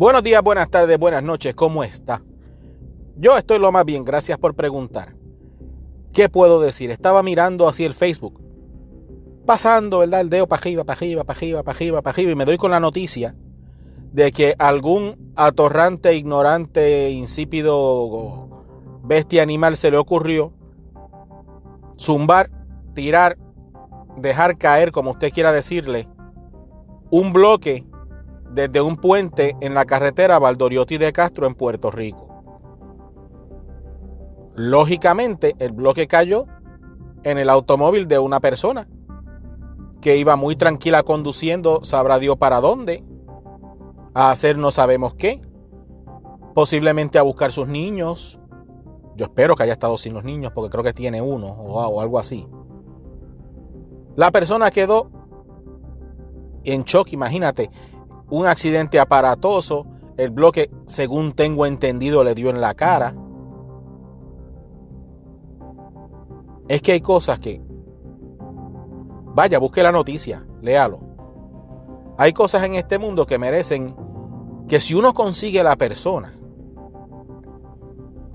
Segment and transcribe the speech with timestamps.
[0.00, 2.22] Buenos días, buenas tardes, buenas noches, ¿cómo está?
[3.16, 5.14] Yo estoy lo más bien, gracias por preguntar.
[6.14, 6.90] ¿Qué puedo decir?
[6.90, 8.40] Estaba mirando así el Facebook,
[9.44, 10.22] pasando, ¿verdad?
[10.22, 12.56] El dedo para arriba, para arriba, para arriba, para arriba, para arriba, y me doy
[12.56, 13.36] con la noticia
[14.10, 18.64] de que algún atorrante, ignorante, insípido
[19.02, 20.54] bestia animal se le ocurrió
[21.98, 22.50] zumbar,
[22.94, 23.36] tirar,
[24.16, 26.08] dejar caer, como usted quiera decirle,
[27.10, 27.84] un bloque
[28.52, 32.26] desde un puente en la carretera Valdoriotti de Castro en Puerto Rico.
[34.56, 36.46] Lógicamente, el bloque cayó
[37.22, 38.88] en el automóvil de una persona
[40.00, 43.04] que iba muy tranquila conduciendo, sabrá Dios para dónde,
[44.14, 45.40] a hacer no sabemos qué,
[46.54, 48.40] posiblemente a buscar sus niños.
[49.16, 52.00] Yo espero que haya estado sin los niños porque creo que tiene uno o, o
[52.00, 52.46] algo así.
[54.16, 55.10] La persona quedó
[56.64, 57.70] en shock, imagínate,
[58.30, 59.86] un accidente aparatoso,
[60.16, 63.14] el bloque, según tengo entendido, le dio en la cara.
[66.68, 67.60] Es que hay cosas que...
[69.34, 71.00] Vaya, busque la noticia, léalo.
[72.16, 73.96] Hay cosas en este mundo que merecen
[74.68, 76.34] que si uno consigue la persona,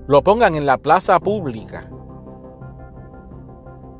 [0.06, 1.90] lo pongan en la plaza pública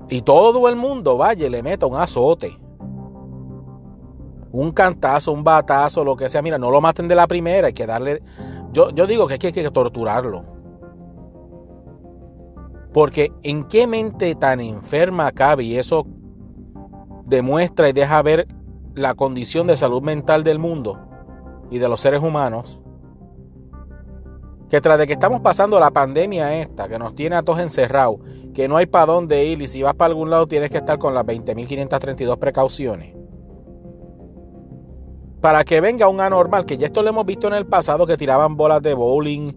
[0.08, 2.58] y todo el mundo vaya y le meta un azote
[4.57, 6.41] un cantazo, un batazo, lo que sea.
[6.41, 8.23] Mira, no lo maten de la primera, hay que darle.
[8.73, 10.45] Yo, yo digo que hay que torturarlo.
[12.93, 16.07] Porque en qué mente tan enferma cabe, y eso
[17.27, 18.49] demuestra y deja ver
[18.95, 20.99] la condición de salud mental del mundo
[21.71, 22.81] y de los seres humanos,
[24.71, 28.21] que tras de que estamos pasando la pandemia esta, que nos tiene a todos encerrados,
[28.55, 30.99] que no hay para dónde ir y si vas para algún lado tienes que estar
[30.99, 33.25] con las 20.532 precauciones
[35.41, 38.17] para que venga un anormal, que ya esto lo hemos visto en el pasado, que
[38.17, 39.53] tiraban bolas de bowling,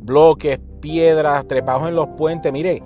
[0.00, 2.52] bloques, piedras, trepados en los puentes.
[2.52, 2.82] Mire,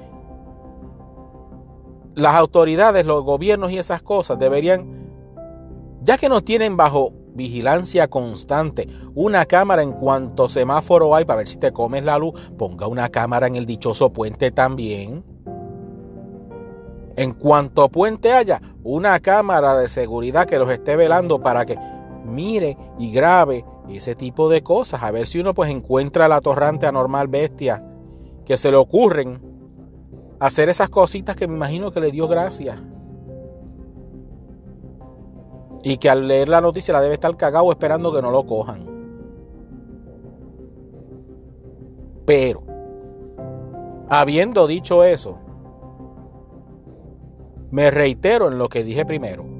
[2.14, 5.08] las autoridades, los gobiernos y esas cosas deberían,
[6.02, 11.48] ya que nos tienen bajo vigilancia constante, una cámara en cuanto semáforo hay para ver
[11.48, 15.24] si te comes la luz, ponga una cámara en el dichoso puente también.
[17.16, 21.76] En cuanto puente haya, una cámara de seguridad que los esté velando para que
[22.24, 25.02] mire y grabe ese tipo de cosas.
[25.02, 27.84] A ver si uno pues encuentra la torrante anormal bestia
[28.44, 29.40] que se le ocurren
[30.40, 32.82] hacer esas cositas que me imagino que le dio gracia.
[35.84, 38.86] Y que al leer la noticia la debe estar cagado esperando que no lo cojan.
[42.24, 42.62] Pero,
[44.08, 45.40] habiendo dicho eso,
[47.72, 49.51] me reitero en lo que dije primero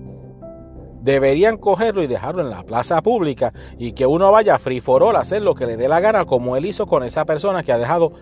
[1.02, 5.16] deberían cogerlo y dejarlo en la plaza pública y que uno vaya free for all
[5.16, 7.72] a hacer lo que le dé la gana, como él hizo con esa persona que
[7.72, 8.12] ha dejado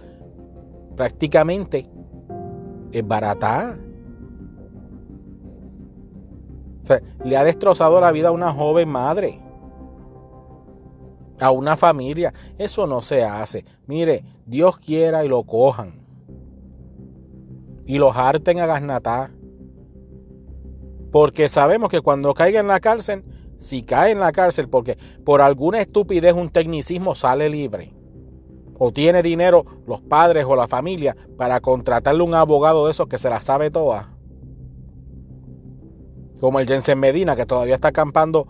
[0.97, 1.89] prácticamente
[3.05, 3.79] barata.
[6.83, 9.41] O sea, le ha destrozado la vida a una joven madre,
[11.39, 12.33] a una familia.
[12.59, 13.65] Eso no se hace.
[13.87, 16.01] Mire, Dios quiera y lo cojan.
[17.87, 19.31] Y los harten a gasnatar.
[21.11, 23.25] Porque sabemos que cuando caiga en la cárcel,
[23.57, 27.95] si cae en la cárcel porque por alguna estupidez, un tecnicismo sale libre,
[28.79, 33.19] o tiene dinero los padres o la familia para contratarle un abogado de esos que
[33.19, 34.17] se la sabe toda,
[36.41, 38.47] como el Jensen Medina, que todavía está acampando,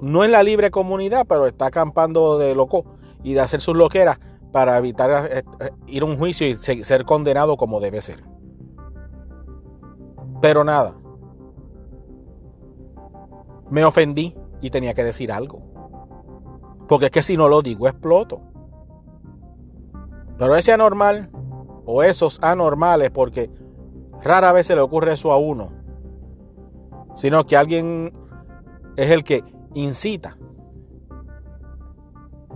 [0.00, 2.86] no en la libre comunidad, pero está acampando de loco
[3.22, 4.18] y de hacer sus loqueras
[4.50, 8.24] para evitar eh, eh, ir a un juicio y ser condenado como debe ser.
[10.40, 10.96] Pero nada,
[13.70, 15.62] me ofendí y tenía que decir algo.
[16.88, 18.40] Porque es que si no lo digo exploto.
[20.38, 21.30] Pero ese anormal
[21.84, 23.50] o esos anormales, porque
[24.22, 25.72] rara vez se le ocurre eso a uno,
[27.14, 28.12] sino que alguien
[28.96, 30.36] es el que incita,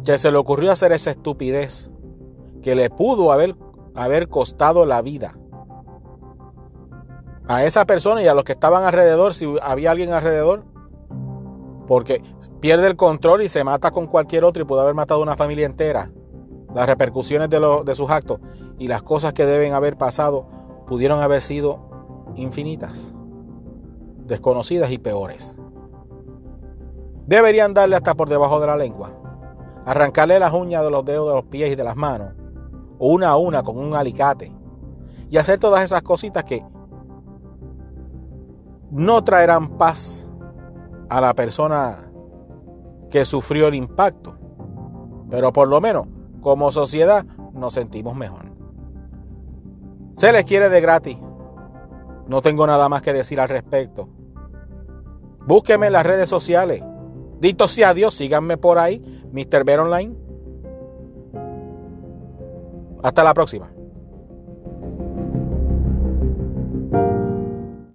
[0.04, 1.92] que se le ocurrió hacer esa estupidez,
[2.62, 3.56] que le pudo haber,
[3.94, 5.36] haber costado la vida
[7.46, 10.64] a esa persona y a los que estaban alrededor, si había alguien alrededor,
[11.86, 12.22] porque
[12.60, 15.36] pierde el control y se mata con cualquier otro y puede haber matado a una
[15.36, 16.10] familia entera.
[16.74, 18.40] Las repercusiones de, de sus actos
[18.78, 20.48] y las cosas que deben haber pasado
[20.86, 21.90] pudieron haber sido
[22.36, 23.14] infinitas,
[24.26, 25.58] desconocidas y peores.
[27.26, 29.12] Deberían darle hasta por debajo de la lengua,
[29.86, 32.34] arrancarle las uñas de los dedos de los pies y de las manos,
[32.98, 34.52] una a una con un alicate,
[35.30, 36.64] y hacer todas esas cositas que
[38.90, 40.28] no traerán paz
[41.14, 42.10] a la persona
[43.08, 44.36] que sufrió el impacto.
[45.30, 46.08] Pero por lo menos,
[46.40, 48.46] como sociedad, nos sentimos mejor.
[50.14, 51.16] Se les quiere de gratis.
[52.26, 54.08] No tengo nada más que decir al respecto.
[55.46, 56.82] Búsqueme en las redes sociales.
[57.38, 58.98] Dito sea Dios, síganme por ahí,
[59.32, 59.64] Mr.
[59.64, 60.16] Ver Online.
[63.04, 63.73] Hasta la próxima.